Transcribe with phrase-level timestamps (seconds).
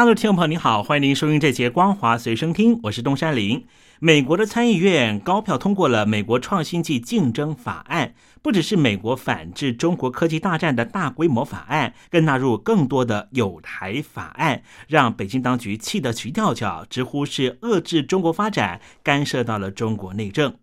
[0.00, 3.66] 大陆听众朋友您好，欢迎您收听这节《光华随身听》，我是东山林。
[3.98, 8.08] 美国的参议院高票通过了《美国创新暨竞争法案》，
[8.40, 20.54] 不只是美国反制中国科技大战的大规模法案，更纳入更多的有台法案，让北京当局气得直跳脚，直呼是遏制中国发展，干涉到了中国内政。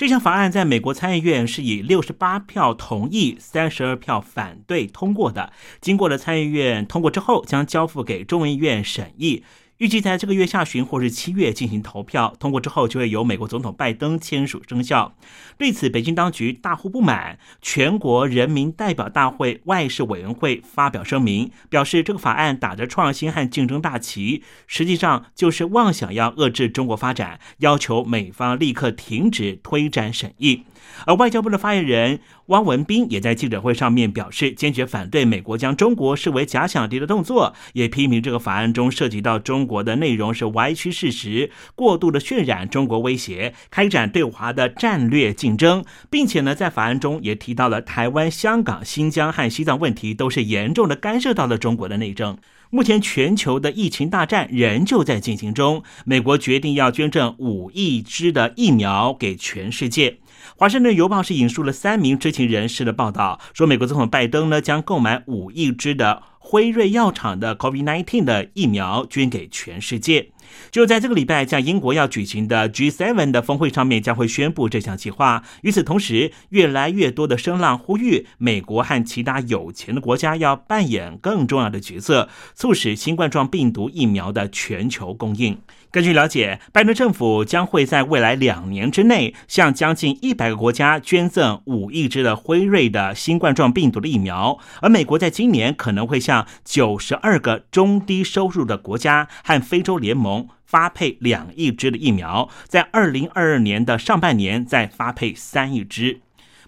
[0.00, 5.52] 这项法案在美国参议院是以六十八票同意、三十二票反对通过的。
[5.78, 9.44] 经过了参议院通过之后，将交付给众议院审议。
[9.80, 15.14] 预计在这个月下旬或是七月进行投票，通过之后就会由美国总统拜登签署生效。
[15.56, 30.64] 对此，北京当局大呼不满，全国人民代表大会外事委员会发表声明，表示这个法案打着创新和竞争大旗，实际上就是妄想要遏制中国发展，要求美方立刻停止推展审议。
[31.06, 52.36] 而外交部的发言人汪文斌也在记者会上面表示，坚决反对美国将中国视为假想敌的动作，也批评这个法案中涉及到中国的内容是歪曲事实、过度的渲染中国威胁、开展对华的战略竞争，并且呢，在法案中也提到了台湾、香港、新疆和西藏问题都是严重的干涉到了中国的内政。
[52.72, 60.18] 目前全球的疫情大战仍旧在进行中，美国决定要捐赠五亿支的疫苗给全世界。
[60.56, 70.30] 华盛顿邮报是引述了三名知情人士的报道，说美国总统拜登呢将购买五亿只的辉瑞药厂的 COVID-19 的疫苗捐给全世界。
[70.72, 75.44] 就在这个礼拜，在英国要举行的 G7 的峰会上面，将会宣布这项计划。
[75.62, 85.56] 与此同时，越来越多的声浪呼吁美国和其他有钱的国家要扮演更重要的角色，促使新冠状病毒疫苗的全球供应。
[85.92, 106.20] 根据了解，拜登政府将会在未来两年之内向将近一百个国家捐赠五亿支的辉瑞的新冠状病毒的疫苗，而美国在今年可能会向九十二个中低收入的国家和非洲联盟发配两亿支的疫苗，在二零二二年的上半年再发配三亿支。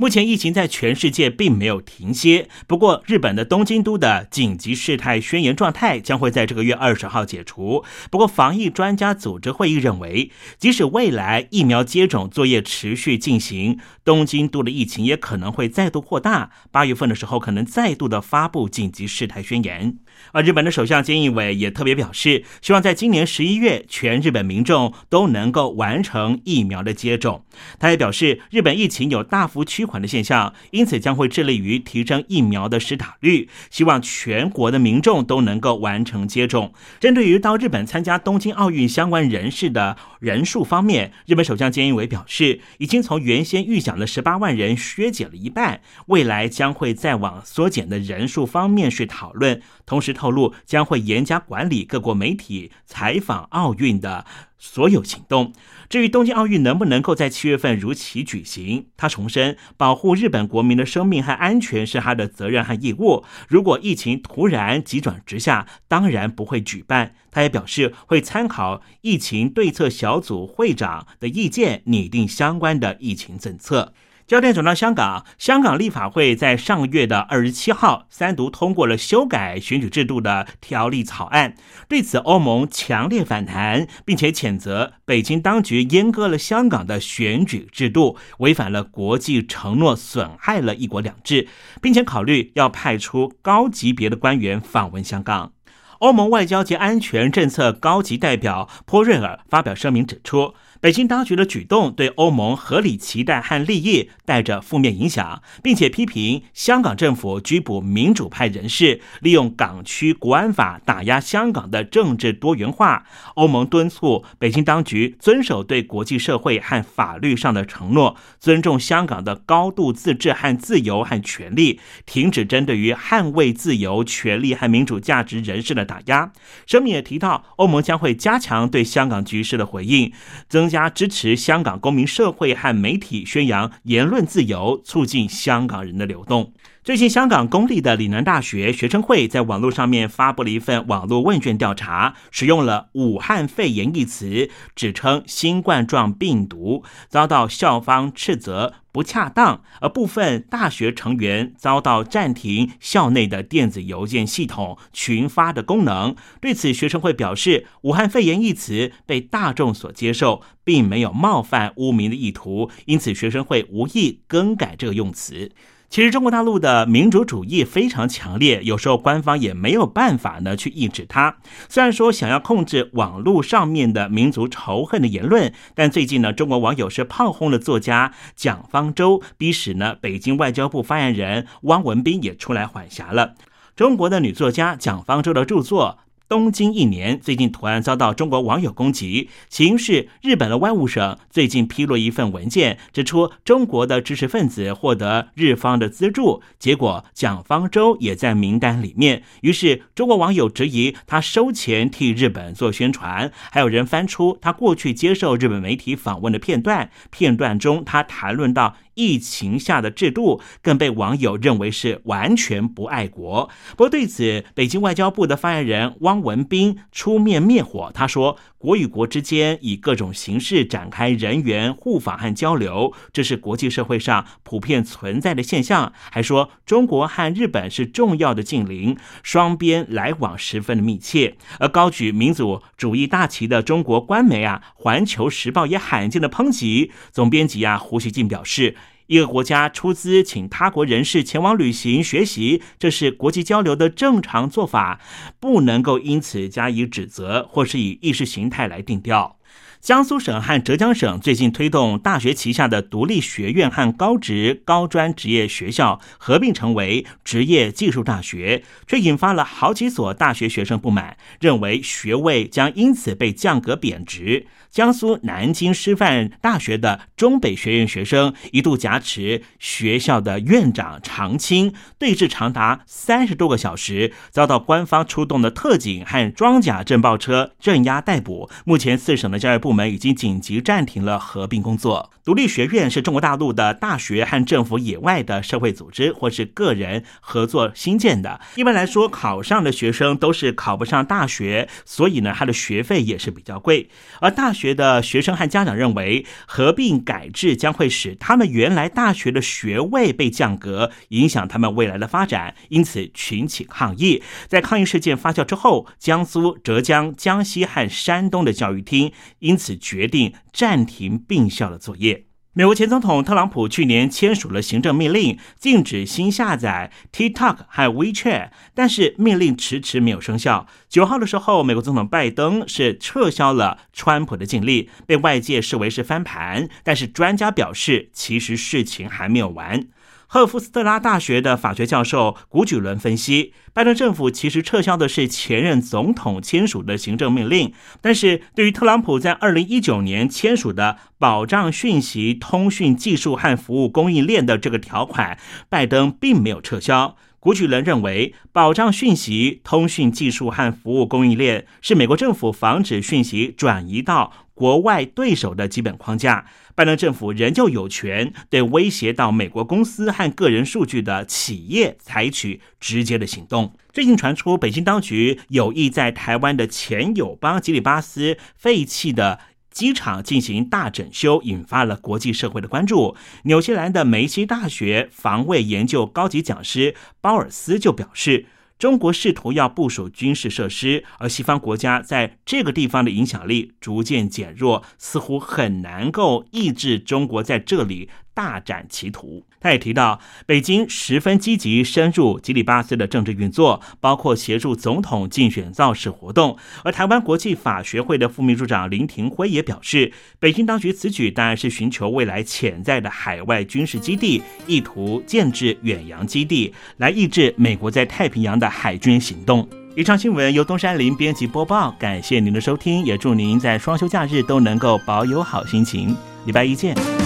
[0.00, 7.84] 目前疫情在全世界并没有停歇，不过日本的东京都的紧急事态宣言状态将会在这个月二十号解除。
[8.08, 16.52] 不过防疫专家组织会议认为，即使未来疫苗接种作业持续进行，东京都的疫情也可能会再度扩大。
[16.70, 19.98] 八月份的时候，可能再度的发布紧急事态宣言。
[20.30, 27.44] 而日本的首相菅义伟也特别表示，希望在今年十一月，全日本民众都能够完成疫苗的接种。
[27.80, 36.72] 他也表示，日本疫情有大幅趋缓的现象，因此将会致力于提升疫苗的施打率，希望全国的民众都能够完成接种。
[37.00, 49.62] 针对于到日本参加东京奥运相关人士的人数方面，日本首相菅义伟表示，已经从原先预想的十八万人削减了一半，未来将会再往缩减的人数方面去讨论。
[49.86, 54.26] 同时透露，将会严加管理各国媒体采访奥运的
[54.58, 55.52] 所有行动。
[55.88, 63.24] 至于东京奥运能不能够在七月份如期举行，他重申，保护日本国民的生命和安全是他的责任和义务。
[63.48, 67.14] 如果疫情突然急转直下，当然不会举办。
[67.30, 73.94] 他也表示，会参考疫情对策小组会长的意见，拟定相关的疫情政策。
[74.28, 81.54] 焦点转到香港，香港立法会在上个月的二十七号三读通过了修改选举制度的条例草案。
[81.88, 91.48] 对此，欧盟强烈反弹，并且谴责北京当局阉割了香港的选举制度，违反了国际承诺，损害了一国两制，
[91.80, 95.52] 并且考虑要派出高级别的官员访问香港。
[96.00, 100.52] 欧盟外交及安全政策高级代表波瑞尔发表声明指出。
[100.80, 113.04] 北京当局的举动对欧盟合理期待和利益带着负面影响，并且批评香港政府拘捕民主派人士，利用港区国安法打压香港的政治多元化。
[113.34, 126.30] 欧盟敦促北京当局遵守对国际社会和法律上的承诺，尊重香港的高度自治和自由和权利，停止针对于捍卫自由、权利和民主价值人士的打压。
[126.66, 130.12] 声明也提到，欧盟将会加强对香港局势的回应，
[130.48, 130.67] 增。
[130.68, 136.52] 更加支持香港公民社会和媒体宣扬言论自由，促进香港人的流动。
[136.88, 156.16] 最近，香港公立的岭南大学学生会在网络上面发布了一份网络问卷调查，使用了“武汉肺炎”一词，指称新冠状病毒，遭到校方斥责不恰当，而部分大学成员遭到暂停校内的电子邮件系统群发的功能。
[156.40, 165.52] 对此，学生会表示，“武汉肺炎”一词被大众所接受，并没有冒犯污名的意图，因此学生会无意更改这个用词。
[165.90, 171.38] 其实中国大陆的民主主义非常强烈，有时候官方也没有办法呢去抑制它。
[171.68, 183.34] 虽然说想要控制网络上面的民族仇恨的言论，但最近呢，中国网友是炮轰了作家蒋方舟，逼使呢北京外交部发言人汪文斌也出来缓颊了。
[183.74, 185.98] 中国的女作家蒋方舟的著作。
[186.28, 199.22] 东京一年最近图案遭到中国网友攻击，起因是日本的外务省最近披露一份文件，指出中国的知识分子获得日方的资助，结果蒋方舟也在名单里面。
[199.40, 208.76] 于是中国网友质疑他收钱替日本做宣传，还有人翻出他过去接受日本媒体访问的片段，片段中他谈论到。
[208.98, 213.48] 疫情下的制度，更被网友认为是完全不爱国。
[213.70, 217.92] 不过对此，北京外交部的发言人汪文斌出面灭火。
[217.94, 236.90] 他说：“国与国之间以各种形式展开人员互访和交流，这是国际社会上普遍存在的现象。”还说：“中国和日本是重要的近邻，双边来往十分的密切。”而高举民族主义大旗的中国官媒啊，《环球时报》也罕见的抨击。
[237.12, 238.74] 总编辑啊，胡锡进表示。
[239.08, 245.00] 一个国家出资请他国人士前往旅行学习，这是国际交流的正常做法，
[245.40, 249.37] 不能够因此加以指责，或是以意识形态来定调。
[249.80, 264.46] 江苏省和浙江省最近推动大学旗下的独立学院和高职、高专职业学校合并成为职业技术大学，却引发了好几所大学学生不满，认为学位将因此被降格贬值。
[264.68, 278.50] 江苏南京师范大学的中北学院学生一度挟持学校的院长常青对峙长达三十多个小时，遭到官方出动的特警和装甲震爆车镇压逮捕。
[278.64, 279.67] 目前四省的教育部。
[279.68, 282.10] 部门已经紧急暂停了合并工作。
[282.24, 288.40] 独立学院是中国大陆的大学和政府以外的社会组织或是个人合作新建的。
[288.56, 293.90] 一般来说，考上的学生都是考不上大学，所以呢，他的学费也是比较贵。
[294.20, 304.22] 而大学的学生和家长认为，合并改制将会使他们原来大学的学位被降格，影响他们未来的发展，因此群起抗议。
[304.48, 312.26] 在抗议事件发酵之后，江苏、浙江、江西和山东的教育厅因此决定暂停并校的作业。
[312.54, 320.66] 美国前总统特朗普去年签署了行政命令，禁止新下载 TikTok 和 WeChat，但是命令迟迟没有生效。
[320.88, 326.68] 九号的时候，美国总统拜登是撤销了川普的禁令，被外界视为是翻盘。
[326.82, 329.86] 但是专家表示，其实事情还没有完。
[330.30, 345.38] 赫夫斯特拉大学的法学教授古举伦分析，拜登政府其实撤销的是前任总统签署的行政命令，但是对于特朗普在二零一九年签署的保障讯息通讯技术和服务供应链的这个条款，
[345.70, 347.16] 拜登并没有撤销。
[347.40, 356.46] 古举伦认为，保障讯息通讯技术和服务供应链是美国政府防止讯息转移到国外对手的基本框架。
[356.74, 363.72] 拜登政府仍旧有权对威胁到美国公司和个人数据的企业采取直接的行动。
[363.92, 369.38] 最近传出，北京当局有意在台湾的前友邦吉里巴斯废弃的
[369.70, 373.16] 机场进行大整修，引发了国际社会的关注。
[373.44, 378.46] 纽西兰的梅西大学防卫研究高级讲师鲍尔斯就表示。
[378.78, 388.08] 中国试图要部署军事设施，而西方国家在这个地方的影响力逐渐减弱，似乎很难够抑制中国在这里。
[388.38, 389.42] 大展旗图。
[389.60, 396.56] 他也提到，北京十分积极深入吉里巴斯的政治运作，包括协助总统竞选造势活动。
[396.84, 409.68] 而台湾国际法学会的副秘书长林廷辉也表示，北京当局此举当然是寻求未来潜在的海外军事基地，意图建制远洋基地，来抑制美国在太平洋的海军行动。
[409.96, 416.16] 以上新闻由东山林编辑播报，感谢您的收听，也祝您在双休假日都能够保有好心情。
[416.46, 417.17] 礼拜一见。